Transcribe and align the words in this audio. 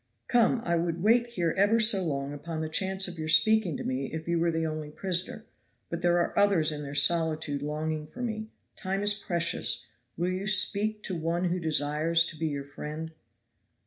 "Come, 0.27 0.61
I 0.65 0.77
would 0.77 1.03
wait 1.03 1.27
here 1.27 1.53
ever 1.55 1.79
so 1.79 2.03
long 2.03 2.33
upon 2.33 2.61
the 2.61 2.69
chance 2.69 3.07
of 3.07 3.19
your 3.19 3.27
speaking 3.27 3.77
to 3.77 3.83
me 3.83 4.07
if 4.11 4.27
you 4.27 4.39
were 4.39 4.49
the 4.49 4.65
only 4.65 4.89
prisoner, 4.89 5.45
but 5.91 6.01
there 6.01 6.17
are 6.17 6.33
others 6.35 6.71
in 6.71 6.81
their 6.81 6.95
solitude 6.95 7.61
longing 7.61 8.07
for 8.07 8.23
me; 8.23 8.49
time 8.75 9.03
is 9.03 9.13
precious; 9.13 9.85
will 10.17 10.31
you 10.31 10.47
speak 10.47 11.03
to 11.03 11.15
one 11.15 11.43
who 11.43 11.59
desires 11.59 12.25
to 12.25 12.35
be 12.35 12.47
your 12.47 12.65
friend?" 12.65 13.11